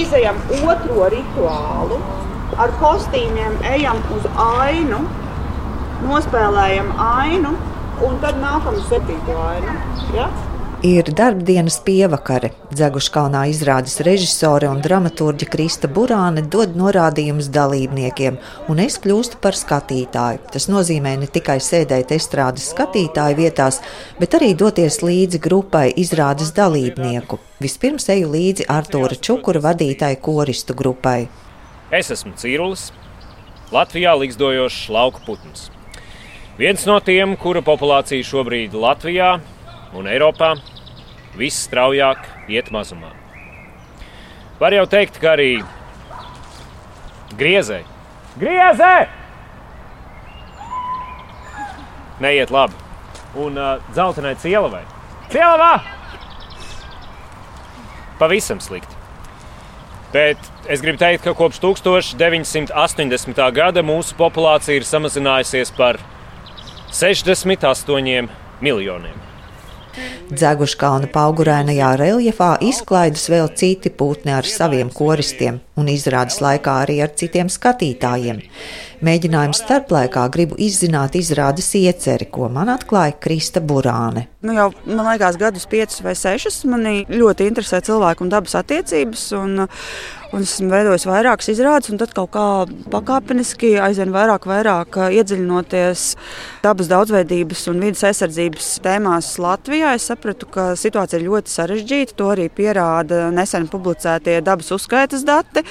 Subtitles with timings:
[0.00, 1.98] izējam otro rituālu,
[2.60, 5.02] ar kostīmiem ejam uz ainu,
[6.06, 7.54] nospēlējam ainu,
[8.06, 9.76] un tad nākam uz septīto ainu.
[10.16, 10.28] Ja?
[10.82, 12.48] Ir darbdienas pievakare.
[12.74, 20.40] Dzeguškalnā izrādes režisore un dramaturģa Krista Burāne dod norādījumus dalībniekiem, un es kļūstu par skatītāju.
[20.50, 23.78] Tas nozīmē ne tikai sēdēt estrādes skatītāju vietās,
[24.18, 27.38] bet arī doties līdzi grupai izrādes dalībnieku.
[27.62, 31.28] Vispirms eju līdzi Artūra Čukura vadītāju koristu grupai.
[31.94, 32.88] Es esmu Cīrulis,
[33.70, 35.70] Latvijā līgzdojošs lauku putns.
[36.58, 39.36] Viens no tiem, kura populācija šobrīd Latvijā
[39.94, 40.56] un Eiropā
[41.38, 43.12] viss straujāk iet mazumā.
[44.60, 45.62] Var jau teikt, ka arī
[47.38, 47.82] griezē,
[48.38, 49.08] griezē!
[52.22, 52.76] Neiet labi.
[53.34, 54.84] Un uh, dzeltenai cielavai.
[55.32, 55.72] Cielavā!
[58.20, 59.00] Pavisam slikti.
[60.12, 60.38] Bet
[60.68, 63.42] es gribu teikt, ka kopš 1980.
[63.56, 65.98] gada mūsu populācija ir samazinājusies par
[66.92, 68.28] 68
[68.60, 69.31] miljoniem.
[70.32, 77.12] Dzeguškalna paugurainajā reljefā izklaidas vēl citi putni ar saviem koristiem un izrādes laikā arī ar
[77.18, 78.40] citiem skatītājiem.
[79.02, 84.28] Mēģinājuma starplaikā gribu izzināt izrādes ieceri, ko man atklāja Krista Burāne.
[84.42, 89.28] Nu jau, man liekas, gadus piecus vai sešus manī ļoti interesē cilvēku un dabas attiecības.
[89.38, 89.66] Un,
[90.32, 92.46] un esmu veidojis vairākas izrādes, un tad kaut kā
[92.90, 96.04] pakāpeniski, aizvien vairāk, vairāk iedziļinoties
[96.64, 99.92] dabas daudzveidības un vidas aizsardzības tēmās Latvijā.
[99.98, 102.16] Es sapratu, ka situācija ir ļoti sarežģīta.
[102.18, 105.62] To arī pierāda nesen publicētie dabas uzskaitas dati,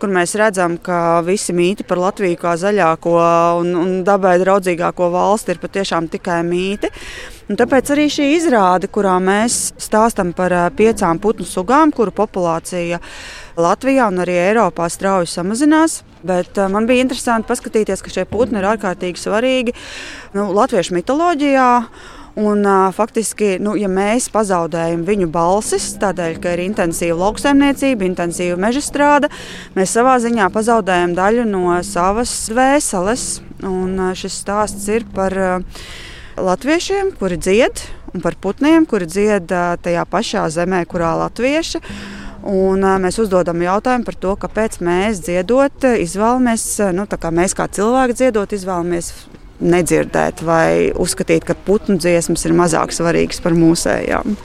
[0.00, 3.14] kur mēs redzam, ka visi mīti par Latviju kā zaļāko
[3.60, 6.90] un, un dabai draudzīgāko valsti ir patiešām tikai mīti.
[7.48, 13.00] Un tāpēc arī šī izrāde, kurā mēs stāstām par piecām putnu sugām, kuru populācija
[13.60, 16.02] Latvijā un arī Eiropā strauji samazinās.
[16.24, 19.74] Bet uh, man bija interesanti paskatīties, ka šie putni ir ārkārtīgi svarīgi
[20.34, 21.68] nu, latviešu mitoloģijā.
[22.34, 28.82] Un, faktiski, nu, ja mēs pazaudējam viņu balsis, tādēļ, ka ir intensīva lauksaimniecība, intensīva meža
[28.82, 29.30] strāde,
[29.76, 33.28] mēs savā ziņā pazaudējam daļu no savas dvēseles.
[33.62, 35.36] Un, šis stāsts ir par
[36.34, 39.54] latviešiem, kuri dzied, un par putniem, kuri dzied
[39.86, 41.84] tajā pašā zemē, kurā latvieši.
[42.50, 46.66] Un, mēs uzdodam jautājumu par to, kāpēc mēs dziedot, izvēlamies,
[46.98, 49.14] nu, kā mēs kā cilvēki dziedot, izvēlamies
[49.64, 54.36] nedzirdēt vai uzskatīt, ka putnu dziesmas ir mazāk svarīgas par mūsējām.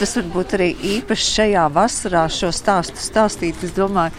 [0.00, 3.64] Tas varbūt arī īpaši šajā vasarā šo stāstu stāstīt.
[3.66, 4.14] Es domāju,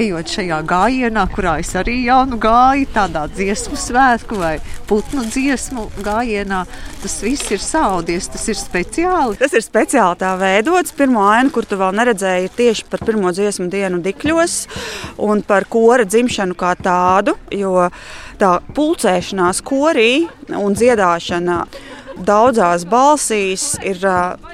[0.00, 4.54] ejot šajā gājienā, kurā es arī jaunu gāju, tādā dziesmu svētku vai
[4.88, 6.62] putnu dziesmu gājienā,
[7.02, 9.38] tas viss ir saudies, tas ir speciāli.
[9.40, 10.96] Tas ir speciāli tā veidots.
[10.96, 14.58] Pirmā aina, kur tu vēl neredzēji, ir tieši par pirmo dziesmu dienu dikļos
[15.28, 17.88] un par kora dzimšanu kā tādu, jo
[18.42, 20.26] tā pulcēšanās korī
[20.58, 21.62] un dziedāšana
[22.26, 24.02] daudzās balsīs ir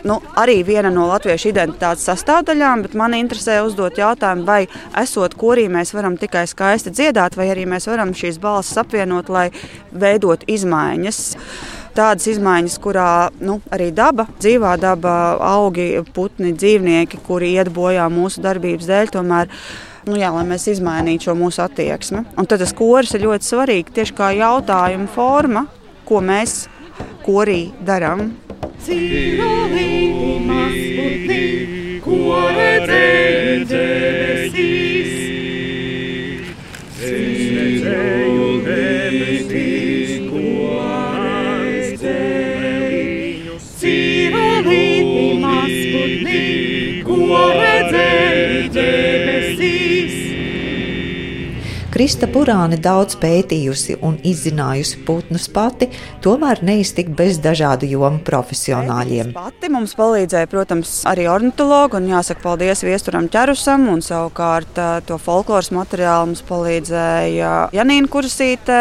[0.06, 4.60] nu, arī viena no latviešu identitātes sastāvdaļām, bet man interesē uzdot jautājumu, vai
[5.00, 9.48] esot korī mēs varam tikai skaisti dziedāt, vai arī mēs varam šīs balsis apvienot, lai
[9.92, 11.24] veidot izmaiņas
[11.98, 13.10] tādas izmaiņas, kurā
[13.42, 15.12] nu, arī daba, dzīvā daba,
[15.42, 19.50] augi, putni, dzīvnieki, kuri iet bojā mūsu darbības dēļ, tomēr.
[20.08, 22.22] Nu, jā, lai mēs izmainītu šo mūsu attieksmi.
[22.40, 25.66] Un tad tas koris ir ļoti svarīgi tieši kā jautājuma forma,
[26.08, 26.62] ko mēs
[27.26, 28.30] korī darām.
[28.86, 29.90] Cīrolī,
[30.48, 31.42] mazputnī,
[32.06, 35.12] ko redzēji debesīs?
[37.04, 37.12] Es
[37.58, 40.40] redzēju debesīs, ko
[41.20, 42.48] redzēju.
[51.98, 55.88] Krista Purāne daudz pētījusi un izzinājusi putnus pati,
[56.22, 59.32] tomēr neiztikt bez dažādu jomu profesionāļiem.
[59.34, 65.72] Pati mums palīdzēja, protams, arī ornitologi, un jāsaka paldies Viesturam Čerusam, un savukārt to folkloras
[65.74, 68.78] materiālu mums palīdzēja Janīna Kursīte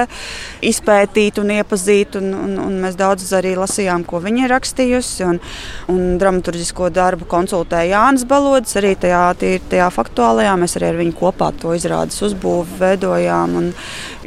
[0.62, 5.41] izpētīt un iepazīt, un, un, un mēs daudz arī lasījām, ko viņa ir rakstījusi, un,
[5.89, 11.50] un dramaturgisko darbu konsultēja Jānis Balodis, arī tajā, tajā faktuālajā, mēs arī ar viņu kopā
[11.57, 13.56] to izrādes uzbūvi veidojam veidojām.
[13.57, 13.69] Un,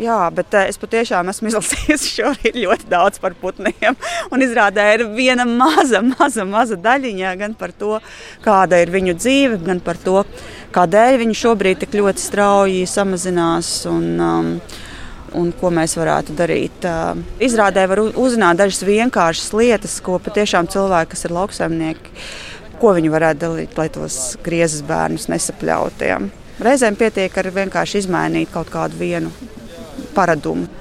[0.01, 3.97] jā, bet eh, es patiešām esmu izlasījusi šorīt ļoti daudz par putniem.
[4.33, 7.99] Un izrādē ir viena maza, maza, maza daļiņa gan par to,
[8.45, 10.25] kāda ir viņu dzīve, gan par to,
[10.75, 13.73] kādēļ viņi šobrīd tik ļoti strauji samazinās.
[13.91, 14.55] Un, um,
[15.39, 16.83] un ko mēs varētu darīt.
[16.83, 22.17] Uh, izrādē var uzzināt dažas vienkāršas lietas, ko patiešām cilvēki, kas ir lauksaimnieki,
[22.83, 26.33] ko viņi varētu darīt, lai tos griezes bērnus nesapļautiem.
[26.61, 29.33] Reizēm pietiek ar vienkārši izmainīt kaut kādu vienu
[30.13, 30.80] paradumu.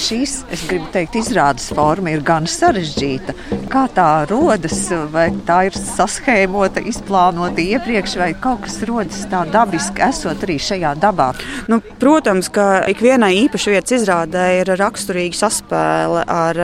[0.00, 3.34] Šīs, es gribu teikt, izrādes forma ir gan sarežģīta.
[3.70, 4.78] Kā tā rodas,
[5.12, 10.94] vai tā ir saskaņota, izplānota iepriekš, vai kaut kas rodas tā dabiski, esot arī šajā
[11.02, 11.28] dabā?
[11.68, 16.62] Nu, protams, ka ikvienai īpašai vietas izrādē ir raksturīga saspēle ar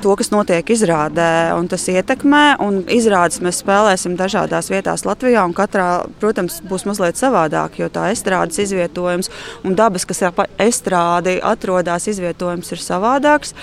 [0.00, 2.44] to, kas notiek izrādē, un tas ietekmē.
[2.64, 5.88] Un izrādes mēs spēlēsim dažādās vietās Latvijā, un katrā,
[6.22, 9.28] protams, būs mazliet savādāk, jo tā estrādes izvietojums
[9.66, 13.54] un dabas, kas ap estrādi atrodas, izvietojums ir savādāks.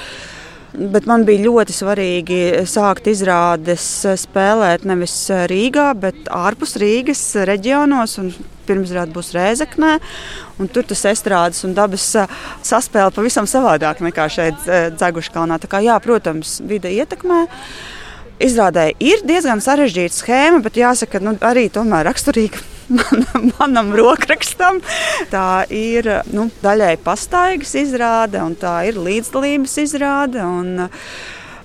[0.78, 2.40] Bet man bija ļoti svarīgi
[2.70, 3.86] sākt izrādes
[4.20, 5.16] spēlēt nevis
[5.50, 8.18] Rīgā, bet ārpus Rīgas reģionos.
[8.68, 9.94] Pirmsrāde būs Rēzeknē,
[10.60, 12.04] un tur tas estrādes un dabas
[12.68, 14.68] saspēle pavisam savādāk nekā šeit
[15.00, 15.56] Dzeguškalnā.
[15.64, 17.46] Tā kā, jā, protams, vide ietekmē.
[18.44, 23.25] Izrādē ir diezgan sarežģīta schēma, bet jāsaka, nu, arī tomēr raksturīga man,
[23.57, 24.81] manam rokrakstam.
[25.31, 30.44] Tā ir nu, daļai pastaigas izrāde, un tā ir līdzdalības izrāde.
[30.44, 30.88] Un,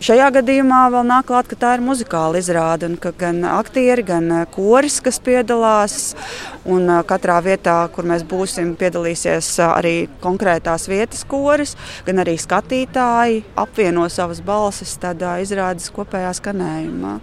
[0.03, 4.33] Šajā gadījumā vēl nāk klāt, ka tā ir muzikāla izrāde, un ka gan aktieri, gan
[4.51, 6.17] koris, kas piedalās,
[6.67, 9.95] un katrā vietā, kur mēs būsim, piedalīsies arī
[10.25, 17.21] konkrētās vietas koris, gan arī skatītāji apvieno savas balsis tādā izrādes kopējā skanējumā.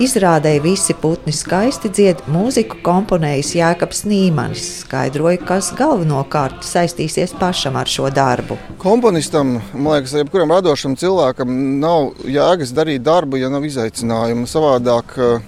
[0.00, 7.90] Izrādē visi putni skaisti dzied, mūziku komponējis Jēkabs Nīmanis, skaidroja, kas galvenokārt saistīsies pašam ar
[7.90, 8.56] šo darbu.
[8.80, 11.52] Komponistam, man liekas, jebkuram radošam cilvēkam
[11.82, 14.48] nav jēgas darīt darbu, ja nav izaicinājuma.
[14.48, 15.44] Savādāk uh,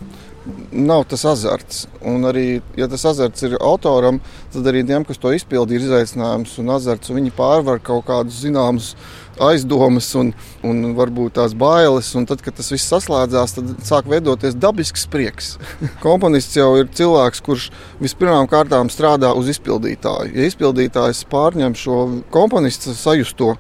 [0.73, 1.87] nav tas azarts.
[2.05, 4.21] Un arī, ja tas azarts ir autoram,
[4.53, 7.09] tad arī tiem, kas to izpildīja, ir izaicinājums un azarts.
[7.09, 8.93] Un viņi pārvar kaut kādus zināmus
[9.49, 10.33] aizdomas un,
[10.67, 12.13] un varbūt tās bailes.
[12.19, 15.55] Un tad, kad tas viss saslēdzās, tad sāk veidoties dabisks prieks.
[16.05, 17.69] Komponists jau ir cilvēks, kurš
[18.03, 20.35] vispirmām kārtām strādā uz izpildītāju.
[20.37, 21.99] Ja izpildītājs pārņem šo
[22.35, 23.57] komponista sajusto,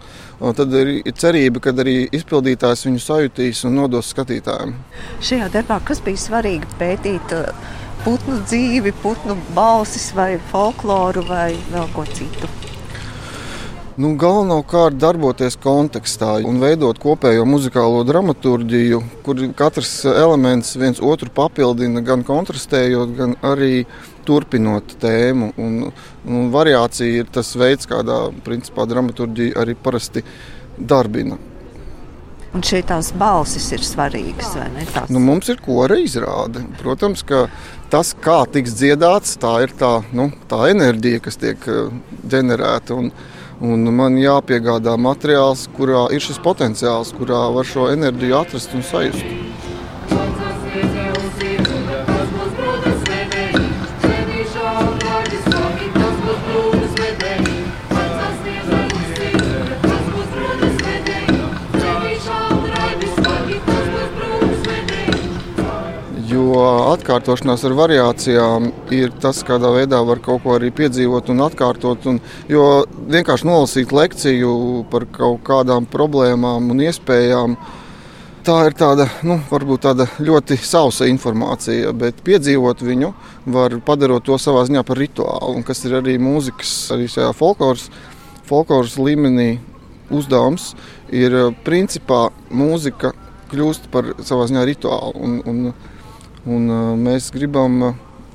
[0.56, 4.74] tad ir cerība, ka arī izpildītājs viņu sajutīs un nodos skatītājiem.
[5.22, 7.36] Šajā darbā kas bija svarīgi pētīt?
[8.02, 12.50] Putnu dzīvi, putnu balsis, vai folkloru, vai vēl ko citu.
[14.00, 22.00] Nu, Galvenokārt darboties kontekstā un veidot kopējo muzikālo dramaturgiju, kur katrs elements viens otru papildina,
[22.00, 23.82] gan kontrastējot, gan arī
[24.24, 25.50] turpinot tēmu.
[25.60, 25.90] Un,
[26.24, 30.24] un variācija ir tas veids, kādā principā dramaturgija arī parasti
[30.78, 31.36] darbina.
[32.56, 34.88] Un šeit tās balsis ir svarīgas, vai ne?
[34.88, 35.12] Tās?
[35.12, 36.64] Nu, mums ir kora izrāde.
[36.80, 37.44] Protams, ka
[37.92, 41.94] tas, kā tiks dziedāts, tā ir tā, nu, tā enerģija, kas tiek eh,
[42.32, 42.96] ģenerēta.
[42.96, 43.12] Un,
[43.62, 49.41] Un man jāpiegādā materiāls, kurā ir šis potenciāls, kurā var šo enerģiju atrast un sajust.
[66.92, 72.08] Atkārtošanās ar variācijām ir tas, kādā veidā var kaut ko arī piedzīvot un atkārtot.
[72.10, 72.18] Un,
[72.50, 72.64] jo
[73.12, 74.52] vienkārši nolasīt lekciju
[74.92, 77.56] par kaut kādām problēmām un iespējām.
[78.42, 79.36] Tā ir tāda, nu,
[79.78, 83.12] tāda ļoti sausa informācija, bet piedzīvot viņu
[83.54, 85.62] var padarot to savā ziņā par rituālu.
[85.66, 87.06] Kas ir arī mūzikas, arī
[87.38, 87.86] folkloras,
[88.50, 89.60] folkloras līmenī
[90.10, 90.72] uzdevums,
[91.14, 93.14] ir principā mūzika
[93.52, 95.22] kļūst par savā ziņā rituālu.
[95.22, 95.91] Un, un
[96.42, 96.66] Un,
[96.98, 97.92] mēs gribam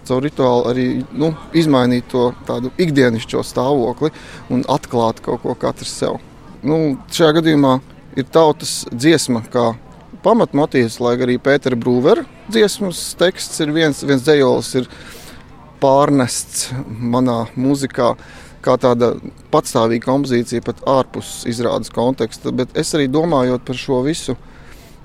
[0.07, 4.13] caur rituālu arī nu, izmainīt to tādu ikdienišķo stāvokli
[4.53, 6.21] un atklāt kaut ko katrs sev.
[6.63, 7.77] Nu, šajā gadījumā
[8.17, 9.73] ir tautas dziesma, kā
[10.23, 14.89] pamatmotīvs, lai arī Pētera Brūvera dziesmas teksts ir viens, viens dzējolis ir
[15.81, 18.13] pārnests manā mūzikā.
[18.65, 19.13] Kā tāda
[19.53, 22.51] patstāvīga kompozīcija, pat ārpus izrādes konteksta.
[22.51, 24.35] Bet es arī domājot par šo visu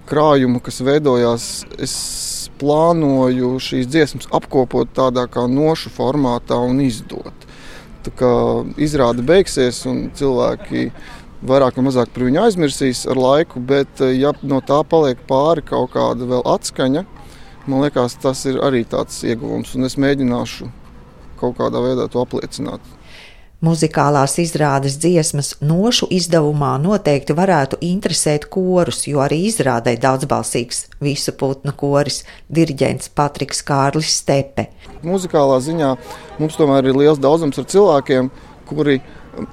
[0.08, 1.94] krājumu, kas veidojās, es
[2.62, 7.48] plānoju šīs dziesmas apkopot tādā kā nošu formātā un izdot.
[8.06, 8.30] Tā kā
[8.82, 10.88] izrāde beigsies un cilvēki
[11.46, 15.64] vairāk vai mazāk par viņu aizmirsīs ar laiku, bet eh, ja no tā paliek pāri
[15.66, 17.04] kaut kāda vēl atskaņa,
[17.66, 20.70] man liekas, tas ir arī tāds ieguvums, un es mēģināšu
[21.42, 22.82] kaut kādā veidā to apliecināt.
[23.62, 31.70] Muzikālās izrādes dziesmas nošu izdevumā noteikti varētu interesēt korus, jo arī izrādē daudzbalsīgs visu putnu
[31.78, 32.24] koris-
[32.58, 34.66] diriģents Patriks Kārlis Stepe.
[35.06, 35.92] Muzikālā ziņā
[36.40, 38.30] mums tomēr ir liels daudzums ar cilvēkiem,
[38.66, 39.00] kuri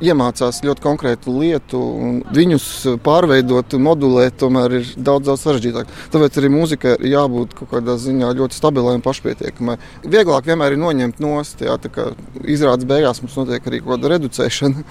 [0.04, 2.68] iemācās ļoti konkrētu lietu, un viņus
[3.06, 5.94] pārveidot, modulēt, tomēr ir daudz, daudz sarežģītāk.
[6.14, 9.80] Tāpēc arī mūzikai ir jābūt kaut kādā ziņā ļoti stabilai un pašpietiekamai.
[10.04, 12.12] Vieglāk vienmēr ir noņemt nost, jā, tā kā
[12.44, 14.86] izrādes beigās mums notiek arī kaut kāda reducēšana,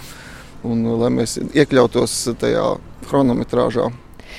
[0.68, 2.68] un lai mēs iekļautos tajā
[3.08, 3.90] chronometrāžā.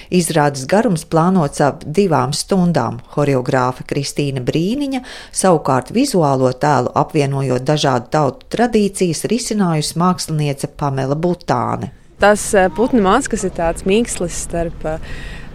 [0.10, 3.00] Izrādes garums plānots ap divām stundām.
[3.16, 5.04] Horeogrāfa Kristīna Brīniņa
[5.36, 11.94] savukārt vizuālo tēlu apvienojot dažādu tautu tradīcijas risinājusi māksliniece Pamela Butāne.
[12.20, 15.04] Tas eh, putnu maskas ir tāds mīkslis starp eh,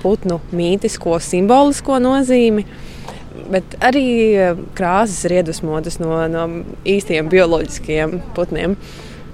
[0.00, 2.64] putnu mītisko, simbolisko nozīmi.
[3.52, 6.46] Bet arī eh, krāsas ir iedvesmotas no, no
[6.88, 8.78] īstiem bioloģiskiem putniem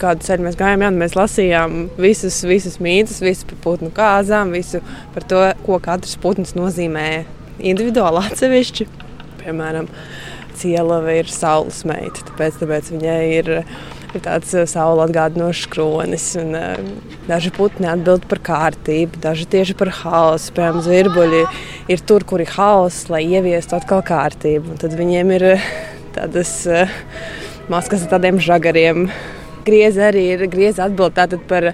[0.01, 4.83] kādu ceļu mēs gājām, jā, mēs lasījām visus, visus mītus, visu par putnu kāzām, visu
[5.15, 7.07] par to, ko katrs putns nozīmē
[7.61, 8.89] individuāli atsevišķi.
[9.41, 9.89] Piemēram,
[10.61, 13.57] cielava ir saules meita, tāpēc, tāpēc viņai ir.
[14.11, 16.81] Ir tāds uh, saule atgādinošs kronis, un uh,
[17.29, 20.51] daži putni atbild par kārtību, daži tieši par haosu.
[20.57, 21.45] Piemēram, zvirbuļi
[21.95, 24.73] ir tur, kur ir haoss, lai ieviestu atkal kārtību.
[24.73, 25.69] Un tad viņiem ir uh,
[26.19, 26.57] tādas
[27.71, 29.07] maskas ar tādiem žagariem,
[29.67, 31.73] Grieza arī ir grieza atbild par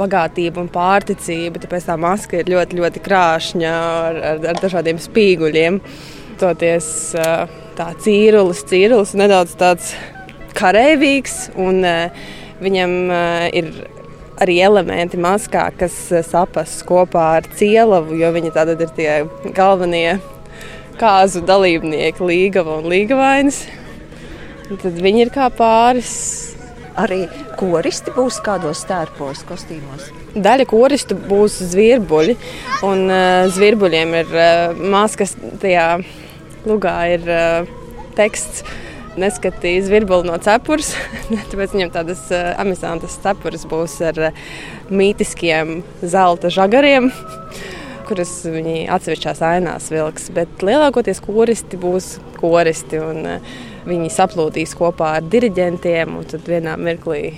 [0.00, 1.60] bagātību un pārticību.
[1.62, 5.80] Tāpēc tā maska ir ļoti, ļoti krāšņa ar, ar, ar dažādiem spīguļiem.
[6.40, 6.90] Toties
[7.76, 9.94] tā cīrulis, cīrulis nedaudz tāds
[10.56, 11.84] karavīgs un
[12.60, 12.94] viņam
[13.56, 13.70] ir
[14.40, 15.96] arī elementi maskā, kas
[16.28, 19.10] sapas kopā ar cielavu, jo viņi tātad ir tie
[19.56, 20.16] galvenie
[21.00, 23.62] kāzu dalībnieki, līgava un līgavainis.
[24.70, 26.49] Tad viņi ir kā pāris
[26.98, 27.24] arī
[27.60, 30.10] koristi būs kādos stērpos, kostīmos.
[30.34, 32.36] Daļa koristu būs zvirbuļi,
[32.86, 35.88] un uh, zvirbuļiem ir uh, maskas, tajā
[36.68, 37.74] lugā ir uh,
[38.18, 38.64] teksts.
[39.20, 40.92] Neskatīja zvirbuli no cepures,
[41.50, 44.44] tāpēc viņam tādas uh, amizantas cepures būs ar uh,
[44.94, 47.10] mītiskiem zelta žagariem
[48.10, 50.28] kuras viņi atsevišķās ainās vilks.
[50.34, 53.00] Bet lielākoties koristi būs koristi.
[53.00, 57.30] Un, uh, Viņi saplūdīs kopā ar diriģentiem, un tad vienā mirklī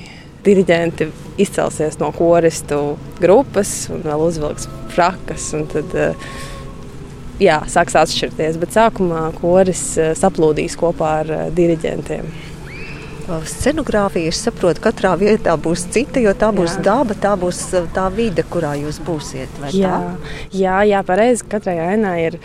[0.42, 1.06] diriģenti
[1.42, 5.52] izcelsies no koristu grupas un vēl uzvilks frakas.
[5.70, 6.26] Tad, eh,
[7.42, 12.26] jā, sāks atšķirties, bet sākumā koris eh, saplūdīs kopā ar eh, diriģentiem.
[13.22, 16.82] Scenogrāfija, es saprotu, katrā vietā būs cita, jo tā būs jā.
[16.88, 17.60] daba, tā būs
[17.94, 19.60] tā vide, kurā jūs būsiet.
[19.76, 20.00] Jā,
[20.50, 21.46] jā, jā pareizi.
[21.52, 22.38] Katrai ainai ir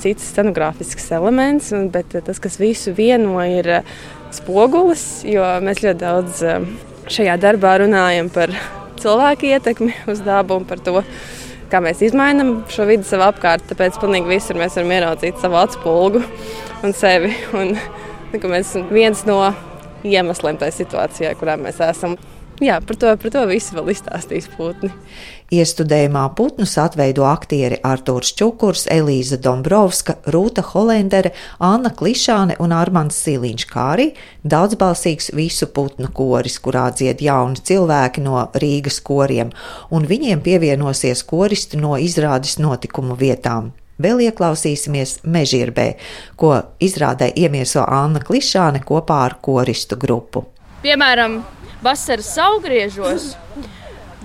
[0.00, 3.82] cits scenogrāfisks elements, bet tas, kas visu vieno, ir
[4.34, 6.44] spogulis, jo mēs ļoti daudz
[7.10, 8.54] šajā darbā runājam par
[9.00, 11.02] cilvēku ietekmi uz dabu un par to,
[11.72, 13.66] kā mēs izmainām šo vidi sev apkārt.
[13.70, 16.22] Tāpēc pilnīgi visur mēs varam ieraudzīt savu atspulgu
[16.84, 17.34] un sevi.
[17.56, 17.74] Un,
[18.30, 19.42] nu, mēs viens no
[20.04, 22.18] iemesliem tajā situācijā, kurā mēs esam.
[22.60, 24.90] Jā, par to, par to visu vēl izstāstīs putni.
[25.50, 33.66] Iestudējumā putnus atveido aktieri Artūrs Čukurs, Elīza Dombrovska, Rūta Holendere, Anna Klišāne un Armands Siliņš,
[33.72, 34.10] kā arī
[34.44, 39.56] daudzbalsīgs visu putnu koris, kurā dzied jauni cilvēki no Rīgas koriem,
[39.90, 43.72] un viņiem pievienosies koristi no izrādes notikumu vietām.
[44.00, 45.90] Vēl ieklausīsimies Mežirbē,
[46.40, 50.46] ko izrādē iemieso Anna Klišāne kopā ar koristu grupu.
[50.80, 51.42] Piemēram,
[51.84, 53.34] vasaras augriežos.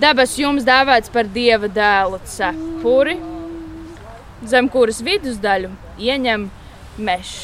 [0.00, 3.16] Debes jums dēvēts par dieva dēlu cepuri,
[4.44, 6.48] zem kuras vidusdaļu ieņem
[7.00, 7.36] mežs.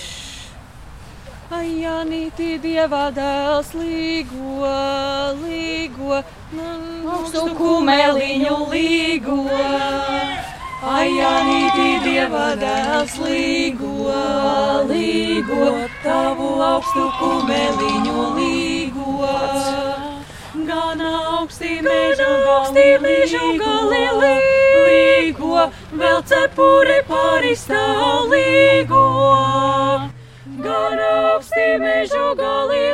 [1.52, 4.72] Ajanīti dieva dēls līgo,
[5.42, 6.22] līgo,
[7.12, 9.38] augstu kumeliņu līgo.
[10.82, 14.16] Ajanīti dieva dēls līgo,
[14.90, 15.68] līgo,
[16.02, 19.12] tavu augstu kumeliņu līgo
[20.72, 21.80] gan augstī
[23.00, 29.04] mežu gali līgo, vēl cepuri pāristāv līgo.
[30.62, 32.91] Gan augstī mežu gali